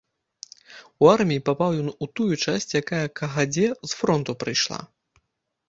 [1.05, 4.83] У арміі папаў ён у тую часць, якая кагадзе з фронту прыйшла.